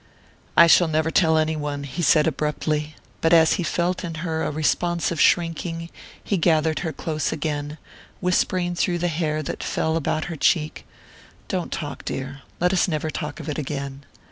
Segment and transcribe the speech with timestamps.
[0.57, 4.41] "I shall never tell any one," he said abruptly; but as he felt in her
[4.41, 5.91] a responsive shrinking
[6.23, 7.77] he gathered her close again,
[8.19, 10.87] whispering through the hair that fell about her cheek:
[11.47, 14.03] "Don't talk, dear...let us never talk of it again...."